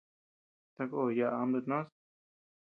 Sakó 0.75 0.99
yaʼa 1.17 1.35
ama 1.41 1.47
nutnós. 1.51 1.87